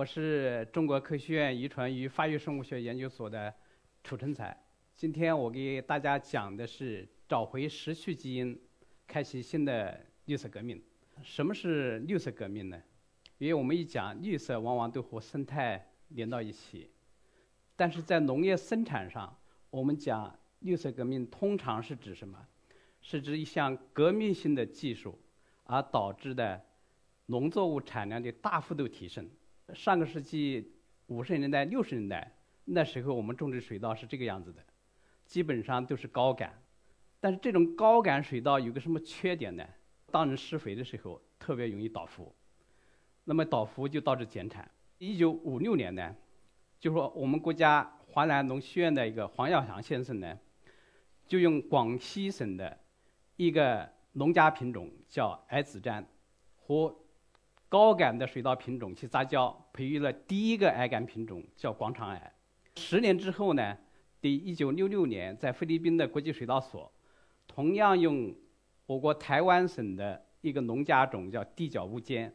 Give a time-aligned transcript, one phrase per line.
[0.00, 3.54] 我是中国科学院遗传与发育生物学研究所的
[4.02, 4.58] 楚成才。
[4.96, 8.58] 今天我给大家讲的是找回失去基因，
[9.06, 10.82] 开启新的绿色革命。
[11.22, 12.82] 什么是绿色革命呢？
[13.36, 16.90] 因为我们一讲绿色，往往都和生态连到一起。
[17.76, 19.38] 但是在农业生产上，
[19.68, 22.48] 我们讲绿色革命，通常是指什么？
[23.02, 25.20] 是指一项革命性的技术
[25.64, 26.64] 而导致的
[27.26, 29.28] 农作物产量的大幅度提升。
[29.74, 30.72] 上个世纪
[31.06, 32.32] 五十年代、六十年代，
[32.64, 34.64] 那时候我们种植水稻是这个样子的，
[35.26, 36.62] 基本上都是高杆。
[37.20, 39.64] 但是这种高杆水稻有个什么缺点呢？
[40.10, 42.34] 当人施肥的时候特别容易倒伏，
[43.24, 44.70] 那么倒伏就导致减产。
[44.98, 46.14] 一九五六年呢，
[46.78, 50.38] 就说我们国家华南农学院的一个黄耀祥先生呢，
[51.26, 52.78] 就用广西省的
[53.36, 56.04] 一个农家品种叫矮子毡
[56.56, 56.96] 和。
[57.70, 62.34] 高杆的水稻品种去杂交，培育了第一个矮杆品种，叫广场矮。
[62.74, 63.78] 十年之后呢，
[64.20, 66.92] 第一九六六年，在菲律宾的国际水稻所，
[67.46, 68.34] 同样用
[68.86, 72.34] 我国台湾省的一个农家种叫地角乌尖，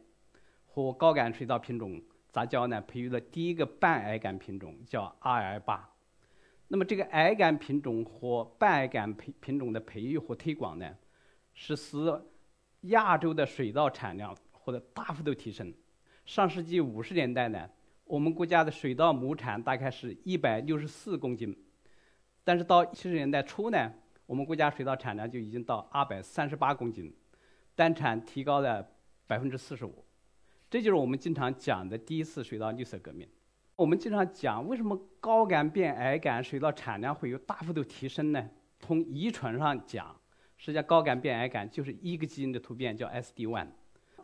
[0.64, 5.90] 和高杆水稻品种杂交呢，培育了第一个半矮杆品种，叫 RL 八。
[6.68, 10.96] 那么这个矮杆品种和半矮杆品品种的培育和推广呢，
[11.52, 11.98] 是使
[12.80, 14.34] 亚洲的水稻产量。
[14.66, 15.72] 或者大幅度提升。
[16.24, 17.70] 上世纪五十年代呢，
[18.02, 21.56] 我们国家的水稻亩产大概是一百六十四公斤，
[22.42, 23.92] 但是到七十年代初呢，
[24.26, 27.14] 我们国家水稻产量就已经到二百三十八公斤，
[27.76, 28.84] 单产提高了
[29.28, 30.04] 百分之四十五。
[30.68, 33.28] 这就是我们经常讲的第一次水稻绿色革命。
[33.76, 38.50] 我们经常讲，为什么高杆变矮杆水稻产量会有大幅度提升呢？
[38.80, 40.20] 从遗传上讲，
[40.56, 43.68] 实际上高杆变矮杆就是一个基因的突变，叫 SD1。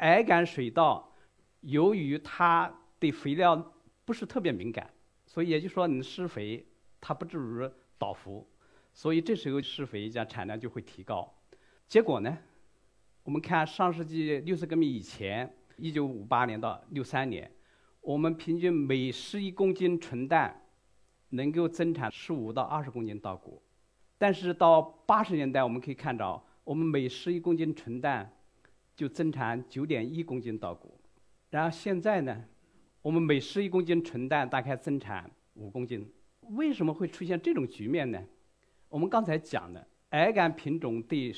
[0.02, 1.14] 矮杆水稻，
[1.60, 3.72] 由于它对肥料
[4.04, 4.90] 不是特别敏感，
[5.26, 6.66] 所以也就说你施肥
[7.00, 8.44] 它不至于倒伏，
[8.92, 11.32] 所以这时候施肥这产量就会提高。
[11.86, 12.36] 结果呢，
[13.22, 17.48] 我们看上世纪六十革命以前，一九五八年到六三年，
[18.00, 20.66] 我们平均每十一公斤纯氮
[21.28, 23.62] 能够增产十五到二十公斤稻谷，
[24.18, 28.28] 但是到八十年代我们可以看到，我们每十一公斤纯氮
[28.94, 30.98] 就增产九点一公斤稻谷，
[31.50, 32.44] 然后现在呢，
[33.00, 36.10] 我们每十一公斤纯氮大概增产五公斤。
[36.50, 38.22] 为什么会出现这种局面呢？
[38.88, 41.34] 我们刚才讲的矮杆品种对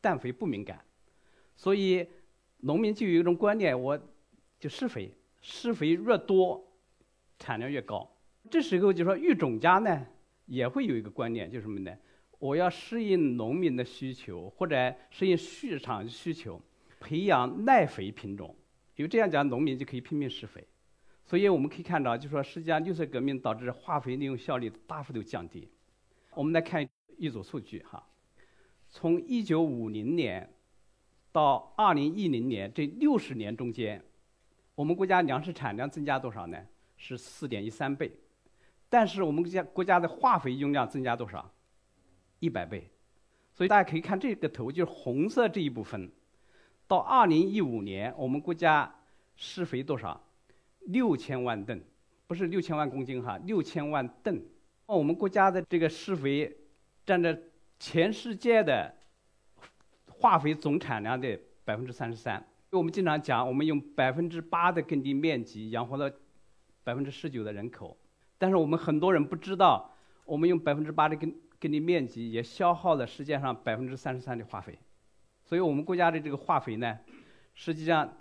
[0.00, 0.84] 氮肥不敏感，
[1.56, 2.06] 所以
[2.58, 3.98] 农民就有一种观念：我
[4.60, 6.72] 就施肥，施肥越多，
[7.38, 8.08] 产量越高。
[8.50, 10.06] 这时候就说育种家呢
[10.46, 11.92] 也会有一个观念，就是什么呢？
[12.38, 16.60] 我要适应农民的需求，或者适应市场需求。
[17.00, 18.52] 培养耐肥品种，
[18.96, 20.66] 因为这样讲，农民就可以拼命施肥。
[21.24, 25.68] 所以我们可以看到，就说实际上绿色革命导致化肥利用效率大幅度降低。
[26.34, 26.84] 我们来看
[27.16, 28.04] 一组数据哈，
[28.88, 30.52] 从1950年
[31.30, 34.02] 到2010年这六十年中间，
[34.74, 36.58] 我们国家粮食产量增加多少呢？
[36.96, 38.10] 是4.13倍。
[38.88, 41.48] 但是我们国家国家的化肥用量增加多少
[42.40, 42.90] 一百倍。
[43.52, 46.10] 所以大家可以看这个图，就是红色这一部分。
[46.86, 48.94] 到二零一五年，我们国家
[49.36, 50.20] 施肥多少？
[50.86, 51.82] 六千万吨，
[52.26, 54.42] 不是六千万公斤哈，六千万吨。
[54.86, 56.56] 我们国家的这个施肥
[57.04, 57.38] 占着
[57.78, 58.94] 全世界的
[60.08, 62.42] 化肥总产量的百分之三十三。
[62.70, 66.10] 我们经常讲，我们用百分之八的耕地面积养活了
[66.84, 67.96] 百分之十九的人口，
[68.38, 69.94] 但是我们很多人不知道，
[70.24, 74.78] 我们用百分之八的耕耕地面积也消耗了世界上百分之三十三的化肥。
[75.44, 76.98] 所以我们国家的这个化肥呢，
[77.54, 78.16] 实际上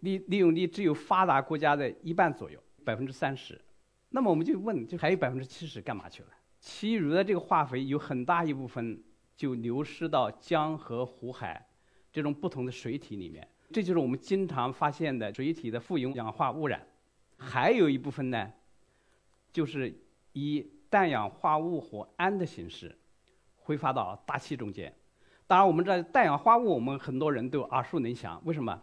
[0.00, 3.60] 利利用率只有发达国家的一半左右，百分之三十。
[4.10, 6.28] 那么我们就问，就还有百分之七十干嘛去了？
[6.58, 9.02] 其余的这个化肥有很大一部分
[9.36, 11.68] 就流失到江河湖海
[12.10, 16.84] 这种不同的水体里面，这就是我们经常发现的水体的富氧氧化污染。
[17.36, 18.52] 还有一部分呢，
[19.52, 19.94] 就是
[20.32, 22.98] 以氮氧化物和氨的形式
[23.56, 24.94] 挥发到大气中间。
[25.46, 28.40] 当然，我们知道氮氧化物，我们很多人都耳熟能详。
[28.44, 28.82] 为什么？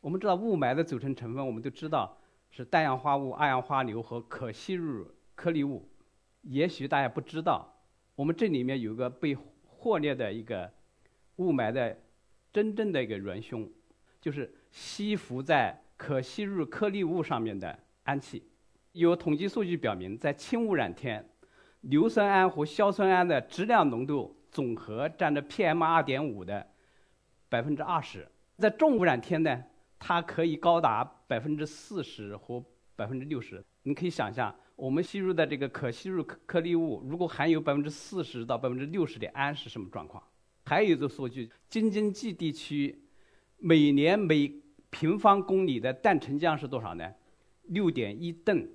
[0.00, 2.18] 我们知道雾霾的组成成分，我们都知道
[2.50, 5.86] 是氮氧化物、二氧化硫和可吸入颗粒物。
[6.42, 7.70] 也许大家不知道，
[8.14, 10.72] 我们这里面有个被忽略的一个
[11.36, 11.98] 雾霾的
[12.50, 13.70] 真正的一个元凶，
[14.20, 18.42] 就是吸附在可吸入颗粒物上面的氨气。
[18.92, 21.29] 有统计数据表明，在轻污染天，
[21.82, 24.36] 硫酸铵和硝酸铵的质量浓度。
[24.52, 26.66] 总和占着 PM 二点五的
[27.48, 28.26] 百分之二十，
[28.58, 29.62] 在重污染天呢，
[29.96, 32.60] 它可以高达百分之四十或
[32.96, 33.64] 百分之六十。
[33.84, 40.20] 你可以想象，我们吸入的这个可吸入颗颗粒物，如果含有百分之四十到百分之六十的氨是什么状况？
[40.64, 43.04] 还有一个数据，京津冀地区
[43.56, 44.52] 每年每
[44.90, 47.08] 平方公里的氮沉降是多少呢？
[47.68, 48.68] 六点一吨。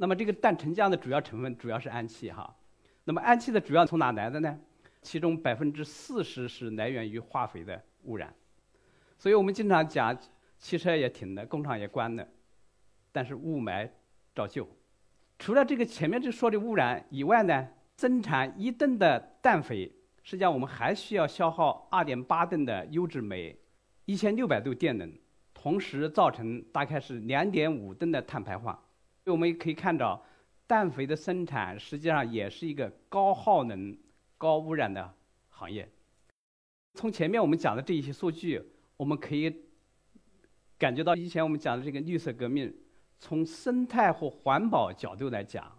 [0.00, 2.56] 那么这个氮沉降的主要成分主要是氨气哈。
[3.04, 4.58] 那么氨气的主要从哪来的呢？
[5.02, 8.34] 其中百分之四十是来源于化肥的污染。
[9.18, 10.18] 所以我们经常讲，
[10.58, 12.26] 汽车也停了，工厂也关了。
[13.12, 13.86] 但是雾霾
[14.34, 14.66] 照旧。
[15.38, 17.68] 除了这个前面这说的污染以外呢，
[17.98, 19.92] 生产一吨的氮肥，
[20.22, 23.54] 实际上我们还需要消耗二点八吨的优质煤，
[24.06, 25.12] 一千六百度电能，
[25.52, 28.82] 同时造成大概是两点五吨的碳排放。
[29.26, 30.24] 我们也可以看到，
[30.66, 33.96] 氮肥的生产实际上也是一个高耗能、
[34.38, 35.14] 高污染的
[35.48, 35.88] 行业。
[36.94, 38.60] 从前面我们讲的这一些数据，
[38.96, 39.54] 我们可以
[40.78, 42.74] 感觉到以前我们讲的这个绿色革命。
[43.22, 45.78] 从生态或环保角度来讲，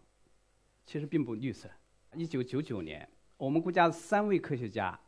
[0.86, 1.68] 其实并不绿色。
[2.14, 5.00] 一九九九年，我们国家三位科学家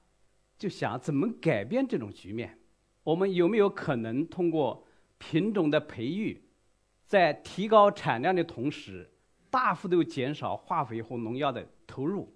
[0.57, 2.57] 就想怎么改变这种局面？
[3.03, 4.83] 我们有没有可能通过
[5.19, 6.41] 品种的培育，
[7.05, 9.09] 在提高产量的同时，
[9.49, 12.33] 大幅度减少化肥和农药的投入？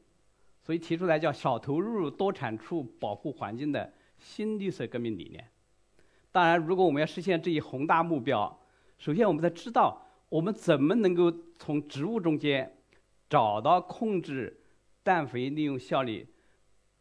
[0.62, 5.50] 所以提出来叫“少投入、多产出、保护环境”的新绿色革命理念。
[6.32, 8.60] 当然，如果我们要实现这一宏大目标，
[8.98, 12.78] 首先，我们得知道我们怎么能够从植物中间
[13.30, 14.60] 找到控制
[15.04, 16.28] 氮肥利用效率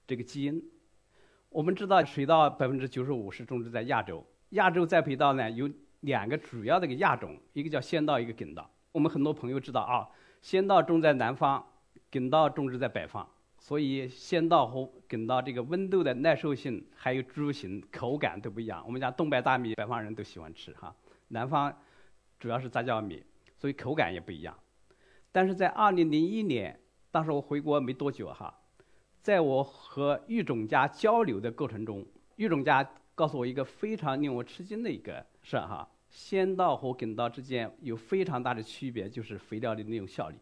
[0.06, 0.62] 这个基因。
[1.48, 5.68] 我们知道，水稻百分之九十五是种植在亚洲，亚洲栽培稻呢有
[6.06, 8.70] 两个主要的一个亚种，一个叫仙稻，一个粳稻。
[8.93, 10.08] 我们很多朋友知道啊，
[10.41, 11.67] 仙稻种在南方，
[12.12, 13.26] 粳稻种植在北方，
[13.58, 18.81] 所以仙稻和粳稻这个温度的耐受性还有株型、口感都不一样。
[18.87, 20.94] 我们讲东北大米，北方人都喜欢吃哈，
[21.29, 21.76] 南方。
[22.38, 23.25] 主要是杂交米，
[23.56, 24.56] 所以口感也不一样。
[25.32, 26.79] 但是在二零零一年，
[27.11, 28.55] 当时我回国没多久哈，
[29.23, 32.06] 在我和育种家交流的过程中，
[32.37, 40.36] 育种家告诉我一个非常令我吃惊的一个事儿哈：先稻和秆稻之间有非常大的区别，就是肥料的利用效率。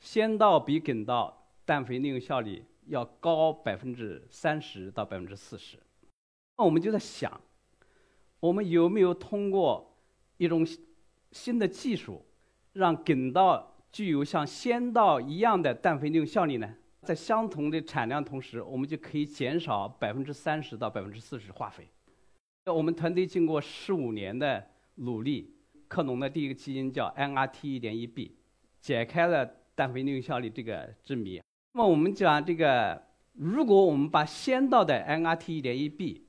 [0.00, 5.76] 先稻比秆稻氮肥利用效率要高百分之三十到百分之四十。
[6.56, 7.38] 那我们就在想，
[8.40, 9.94] 我们有没有通过
[10.38, 10.66] 一种
[11.30, 12.24] 新的技术
[12.72, 16.74] 让粳稻具有像先稻一样的氮肥利用效率呢？
[17.02, 21.86] 在相同的产量同时，我们就可以减少百分之三十到百分之四十化肥。
[22.64, 25.54] 我们团队经过十五年的努力，
[25.88, 28.32] 克隆的第一个基因叫 NRT1.1b，
[28.80, 29.44] 解开了
[29.74, 31.42] 氮肥利用效率这个之谜。
[31.72, 33.02] 那么我们讲这个，
[33.34, 36.22] 如果我们把先稻的 NRT1.1b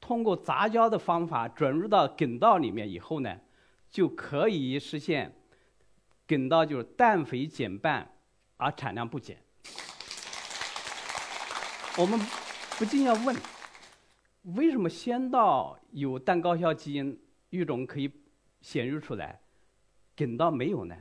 [0.00, 3.40] 通过杂交的方法转入到秆稻里面以后呢？
[3.90, 5.32] 就可以实现
[6.26, 8.10] 秆稻就是氮肥减半，
[8.56, 9.38] 而产量不减。
[11.96, 12.18] 我们
[12.76, 13.36] 不禁要问：
[14.56, 17.16] 为什么先稻有氮高效基因
[17.54, 18.10] 育种可以
[18.60, 19.40] 显示出来，
[20.16, 20.96] 梗稻没有呢？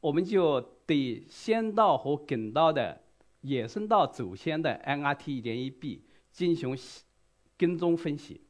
[0.00, 3.02] 我们就对先稻和梗稻的
[3.42, 6.00] 野生稻祖先的 NRT1.1b
[6.32, 6.76] 进行
[7.56, 8.40] 跟踪分析，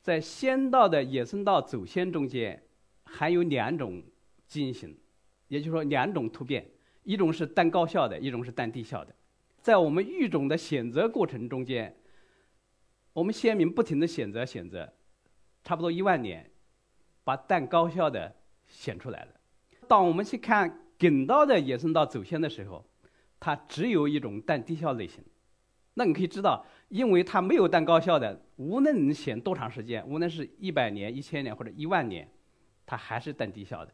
[0.00, 2.60] 在先稻的野生稻祖先中间。
[3.06, 4.02] 含有两种
[4.48, 4.98] 基因型，
[5.46, 6.68] 也就是说两种突变，
[7.04, 9.14] 一种是单高效的，一种是单低效的。
[9.60, 11.96] 在我们育种的选择过程中间，
[13.12, 14.92] 我们先民不停的选择选择，
[15.62, 16.50] 差不多一万年，
[17.24, 18.32] 把氮高效的
[18.66, 19.32] 选出来了。
[19.88, 22.84] 当我们去看秆稻的野生稻祖先的时候，
[23.40, 25.24] 它只有一种氮低效类型。
[25.94, 32.28] 那你可以知道，因为它没有氮高效的，无论你选多长时间，无论是一百年、一千年或者一万年。
[32.86, 33.90] 它还是氮低效的，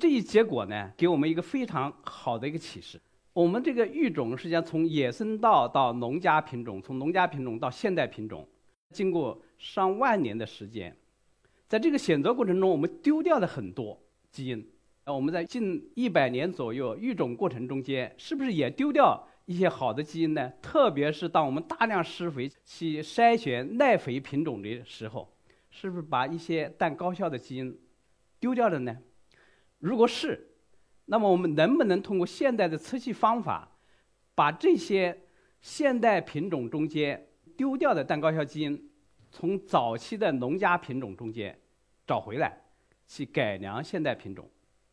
[0.00, 2.98] 这一结果呢，给我们一个非常好的一个启示。
[3.34, 8.48] 我们这个育种实际上从野生稻到农家品种，从农家品种到现代品种，
[8.90, 10.96] 经过上万年的时间，
[11.72, 13.98] 在这个选择过程中，我们丢掉了很多
[14.30, 14.62] 基因。
[15.04, 20.52] 呃，我们在近一百年左右育种过程中间，是不是也丢掉一些好的基因呢？
[20.60, 25.32] 特别是当我们大量施肥去筛选耐肥品种的时候，
[25.70, 27.74] 是不是把一些氮高效的基因？
[28.38, 28.98] 丢掉的呢？
[29.78, 30.48] 如果是，
[31.06, 33.78] 那么我们能不能通过现代的测序方法，
[34.34, 35.22] 把这些
[35.62, 38.90] 现代品种中间丢掉的氮高效基因，
[39.30, 41.58] 从早期的农家品种中间
[42.06, 42.56] 找回来，
[43.06, 44.48] 去改良现代品种？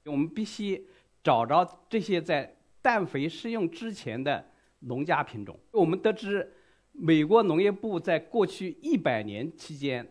[0.05, 0.87] 我们必须
[1.23, 4.45] 找着这些在氮肥施用之前的
[4.79, 5.59] 农家品种。
[5.71, 6.51] 我们得知，
[6.91, 10.07] 美国农业部在过去一百年期间。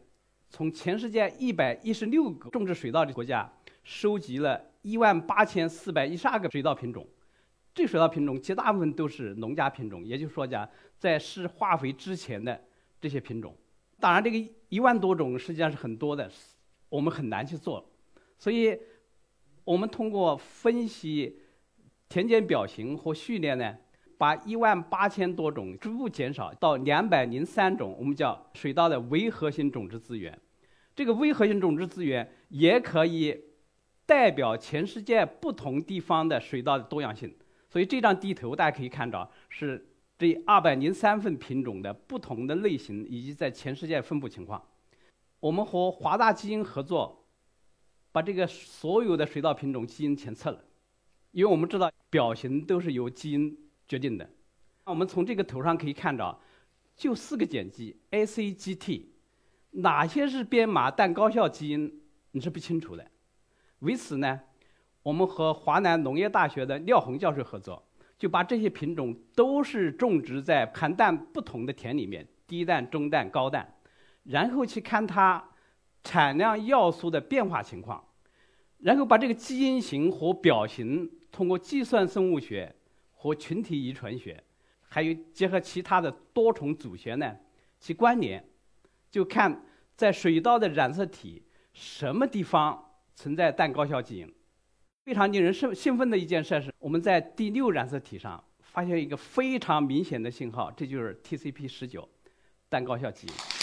[0.51, 3.53] 从全世界一百一十六个种植水稻的国家
[3.85, 7.07] 收集了一万八千四百一十二个水稻品种。
[7.75, 10.67] 这水稻品种绝大部分都是农家品种，也就是说讲，
[10.99, 12.59] 在施化肥之前的
[12.99, 13.55] 这些品种。
[14.01, 16.31] 当然，这个一万多种实际上是很多的，
[16.89, 17.91] 我们很难去做。
[18.39, 18.79] 所以，
[19.65, 21.41] 我们通过分析
[22.09, 23.77] 田间表型和序列呢，
[24.17, 30.39] 把一万八千多种逐步减少到两百零三种，我们叫水稻的微核心种植资源。
[30.95, 33.39] 这个微核心种植资源也可以
[34.07, 37.33] 代表全世界不同地方的水稻的多样性。
[37.69, 44.61] 所以这张地图大家可以看到，是这二百零三份品种的不同的类型以及在全世界分布情况。
[45.41, 47.25] 我们和华大基因合作，
[48.11, 50.65] 把这个所有的水稻品种基因全测了，
[51.31, 54.29] 因为我们知道表型都是由基因决定的。
[54.85, 56.41] 那我们从这个图上可以看到，
[56.97, 59.13] 就四个碱基 A、C、G、T，
[59.71, 62.01] 哪些是编码但高效基因，
[62.33, 63.07] 你是不清楚的。
[63.81, 64.41] 为此呢？
[65.05, 67.83] 我们和华南农业大学的廖红教授合作，
[68.19, 73.78] 就把这些品种都是种植在含氮不同的田里面，低氮、中氮、高氮，
[74.29, 75.43] 然后去看它
[76.05, 78.03] 产量要素的变化情况，
[78.79, 82.75] 然后把这个基因型和表型通过计算生物学
[83.13, 84.43] 和群体遗传学，
[84.83, 87.37] 还有结合其他的多重组学呢，
[87.81, 88.45] 去关联，
[89.11, 89.65] 就看
[89.97, 91.43] 在水稻的染色体
[91.73, 94.35] 什么地方存在氮高效基因。
[95.05, 102.07] 非常令人兴兴奋的一件事是，我们在第六染色体上发现一个非常明显的信号，这就是 TCP 十九，
[102.69, 103.58] 氮高效基因。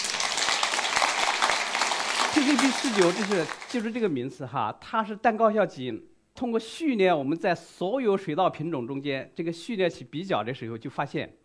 [2.46, 6.08] TCP 十九就是就是这个名词哈，它是氮高效基因。
[6.36, 11.38] 通过序列，我们在所有水稻品种中间这个序列去比较的时候，就发现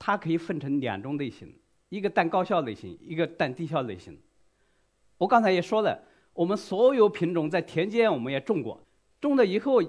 [0.00, 1.54] 它可以分成两种类型：
[1.90, 4.18] 一个氮高效类型，一个氮低效类型。
[5.18, 6.02] 我刚才也说了，
[6.32, 8.84] 我们所有品种在田间我们也种过。
[9.20, 9.80] 种了以后，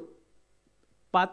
[1.10, 1.28] 把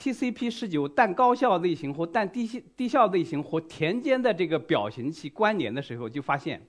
[0.00, 6.66] TCP 十九氮高效类型和氮低低效类型和田间的这个表型去关联的时候，就发现，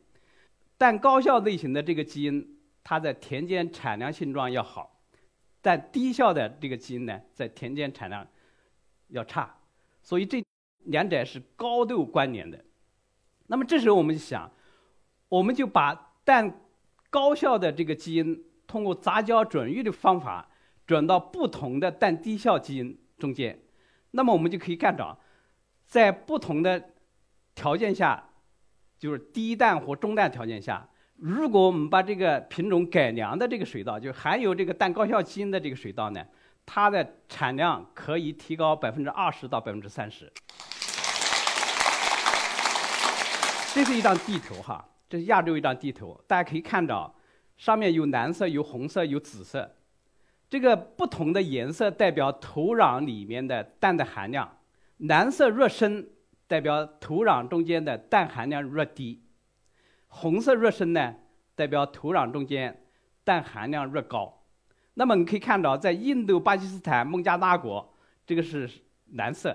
[0.80, 5.00] 但高效类型的这个基因，它在田间产量性状要好，
[5.62, 8.26] 但低效的这个基因呢，在田间产量
[9.10, 9.58] 要差，
[10.02, 10.44] 所以这
[10.86, 12.66] 两者是高度关联的。
[13.46, 14.52] 那么这时候我们就想，
[15.28, 15.94] 我们就把
[16.24, 16.60] 氮
[17.12, 20.50] 高效的这个基因通过杂交转育的方法。
[20.88, 23.60] 转到不同的氮低效基因中间，
[24.10, 25.20] 那么我们就可以看到，
[25.86, 26.90] 在不同的
[27.54, 28.29] 条件下，
[29.00, 36.22] 就是低氮或中氮条件下，如果我们把这个品种改良的这个水稻，就含有这个氮高效基因的这个水稻呢，
[36.66, 40.32] 它的产量可以提高百分之二十到百分之三十。
[43.74, 47.16] 这是一张地图哈，这是亚洲一张地图，大家可以看到，
[47.56, 49.76] 上面有蓝色、有红色、有紫色。
[50.50, 54.58] 这个不同的颜色代表土壤里面的氮的含量，
[54.98, 56.10] 蓝色越深
[56.50, 59.22] 代表土壤中间的氮含量越低，
[60.08, 61.16] 红色越深呢
[61.54, 62.86] 代表土壤中间
[63.24, 64.48] 氮含量越高。
[64.96, 67.94] 那么你可以看到，在印度、巴基斯坦、孟加拉国，
[68.26, 68.68] 这个是
[69.12, 69.52] 蓝色；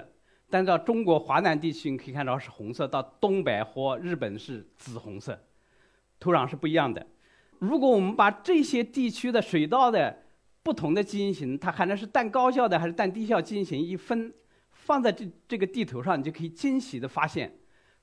[0.49, 5.37] 但到中国华南地区，你可以看到是红色；到东北和日本是紫红色，
[6.21, 7.05] 土壤是不一样的。
[7.59, 10.23] 如果我们把这些地区的水稻的
[10.63, 13.83] 不同的基因型，它含的是氮高效的还是氮低效基因型？
[13.83, 14.33] 一分
[14.85, 17.51] 放在这这个地图上，你就可以惊喜的发现，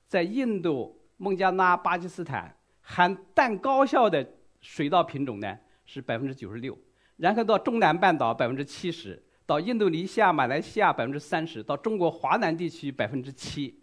[0.08, 4.26] 在印度、孟加拉、巴基斯坦，含氮高效的
[4.60, 6.76] 水稻品种呢是百分之九十六，
[7.18, 13.80] 然后到中南半岛百分之七十，到印度尼西亚、马来西亚百分之三十，到中国华南地区百分之七，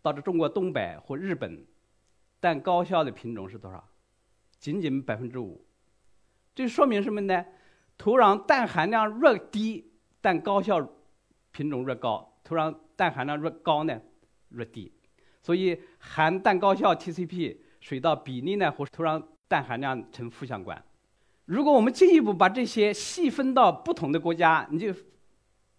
[0.00, 1.66] 到这中国东北或日本，
[2.40, 3.86] 氮高效的品种是多少？
[4.58, 5.66] 仅仅百分之五。
[6.54, 7.44] 这说明什么呢？
[7.98, 10.80] 土壤氮含量越低，氮高效
[11.52, 14.00] 品种越高；土壤氮含量越高呢，
[14.48, 14.92] 越低。
[15.40, 20.82] 所以含氮高效 TCP 水稻比例呢和土壤氮含量成负相关。
[21.44, 24.94] 如果我们进一步把这些细分到不同的国家，你就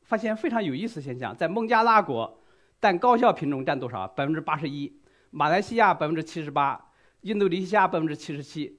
[0.01, 2.41] 发现非常有意思现象：在孟加拉国，
[2.79, 4.07] 氮高效品种占多少？
[4.09, 4.91] 百分之八十一；
[5.31, 6.77] 马来西亚百分之七十八；
[7.21, 8.77] 印度尼西亚百分之七十七；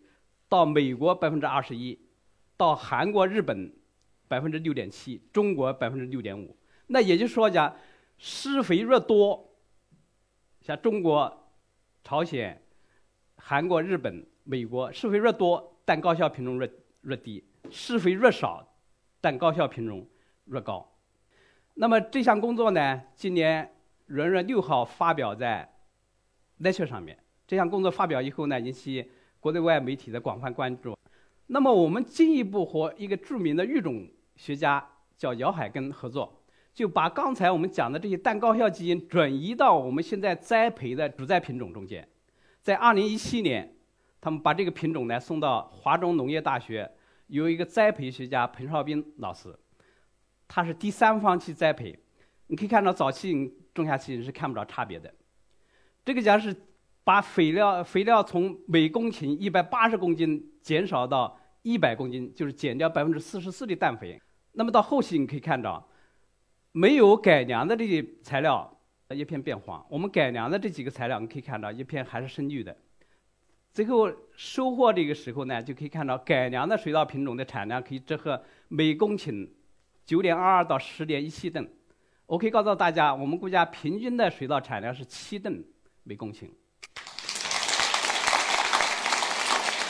[0.49, 1.99] 到美国百分之二十一。
[2.57, 3.73] 到韩国、日本，
[4.29, 6.57] 百分之六点七；中国百分之六点五。
[6.87, 7.75] 那也就是说讲，
[8.19, 9.57] 施肥越多，
[10.61, 11.51] 像中国、
[12.03, 12.63] 朝鲜、
[13.37, 16.71] 韩国、日本、美国，施肥越多，但高效品种越
[17.03, 18.67] 越低；施肥越少，
[19.21, 20.07] 但高效品种
[20.47, 20.87] 越高。
[21.75, 23.75] 那么这项工作呢，今年
[24.07, 25.75] 元月六号发表在
[26.65, 27.19] 《Nature》上面。
[27.47, 29.11] 这项工作发表以后呢，引起。
[29.45, 30.97] 国内外媒体的广泛关注。
[31.49, 34.83] 那么我们进一步和一个著名的育种学家
[35.19, 36.43] 叫姚海根合作，
[36.75, 42.07] 就把刚才我们讲的这些蛋高效基因转移到我们现在栽培的主栽品种中间。
[42.61, 43.77] 在2017年，
[44.21, 46.91] 他们把这个品种呢送到华中农业大学，
[47.29, 49.57] 有一个栽培学家彭绍斌老师，
[50.49, 51.97] 他是第三方去栽培。
[52.49, 55.13] 你可以看到早期种下去是看不着差别的。
[56.05, 56.55] 这个家是
[57.05, 64.21] 把肥料肥料从每公顷一百八十公斤减少到一百公斤，就是减掉百分之四十四的氮肥。
[64.53, 65.87] 那么到后期你可以看到，
[66.77, 68.69] 没有改良的这些材料。
[69.11, 72.77] 叶片变黄，我们改良的这几个材料，你可以看到叶片还是深绿的。
[73.71, 79.49] 最后收获这个时候呢，就可以看到改良的水稻品种的产量可以折合每公顷
[80.05, 81.71] 九点二二到十点一七吨。
[82.27, 85.63] 我可以告诉大家，我们国家平均的水稻产量是七吨
[86.03, 86.49] 每公顷。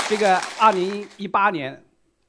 [0.09, 1.83] 这个二零一八年，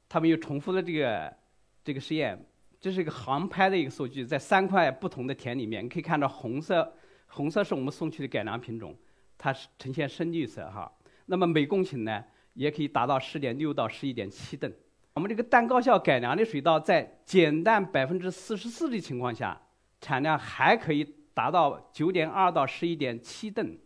[0.08, 1.36] 他们又重复了这个
[1.84, 2.42] 这个实验。
[2.86, 6.94] 这是一个航拍的一个数据，在三块不同的田里面，你可以看到红色，
[7.26, 8.96] 红色是我们送去的改良品种，
[9.36, 10.88] 它是呈现深绿色哈。
[11.24, 12.24] 那么每公顷呢，
[12.54, 14.72] 也可以达到十点六到十一点七吨。
[15.14, 19.60] 我们这个氮高效改良的水稻，在减氮百分之四十四的情况下，
[20.00, 21.02] 产量还可以
[21.34, 23.76] 达到九点二到十一点七吨，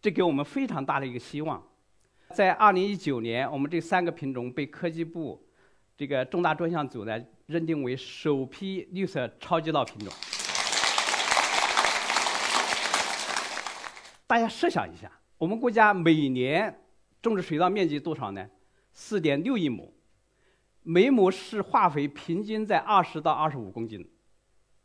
[0.00, 1.62] 这给我们非常大的一个希望。
[2.30, 5.46] 在二零一九年，我们这三个品种被科技部
[5.98, 7.22] 这个重大专项组呢。
[7.46, 10.12] 认定为首批绿色超级稻品种。
[14.26, 16.82] 大家设想一下，我们国家每年
[17.20, 18.48] 种植水稻面积多少呢？
[18.92, 19.92] 四点六亿亩，
[20.82, 24.10] 每亩施化肥平均在二十到二十五公斤。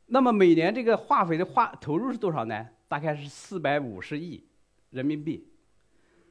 [0.08, 2.68] 那么每年这个化肥的化投入是多少呢？
[2.88, 4.48] 大概是四百五十亿
[4.90, 5.52] 人民币。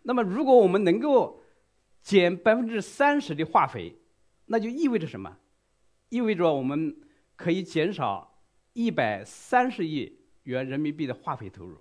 [0.02, 1.42] 那么如果我们能够
[2.02, 3.96] 减百分之三十的化肥，
[4.46, 5.36] 那就意味着什么？
[6.08, 6.96] 意味着我们
[7.34, 8.40] 可以减少
[8.72, 11.78] 一百三十亿元人民币的化肥投入，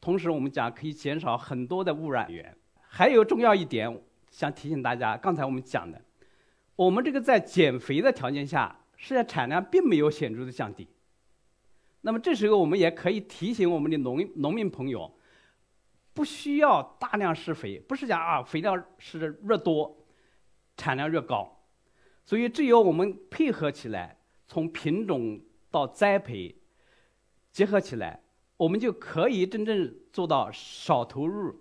[0.00, 2.56] 同时我们讲可以减少很多的污染源。
[2.80, 6.00] 还有重要一点，想提醒大家，刚才我们讲的，
[6.76, 10.88] 我们这个在减肥的条件下，实际上产量并没有显著的降低。
[12.00, 15.12] 那么这时候我们也可以提醒我们的农农民朋友，
[16.14, 19.98] 不需要大量施肥，不是讲啊肥料施的越多，
[20.76, 21.57] 产量越高。
[22.28, 26.54] 所以，只有我们配合起来，从品种到栽培
[27.50, 28.22] 结合起来，
[28.58, 31.58] 我们就可以真正做到少投入、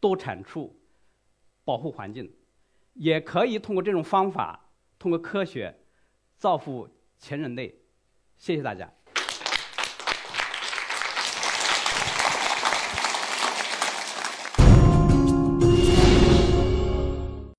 [0.00, 0.76] 多产出、
[1.64, 2.32] 保护环境，
[2.94, 5.72] 也可以通过这种方法，通过科学
[6.36, 7.80] 造福全人类。
[8.36, 8.92] 谢谢大家。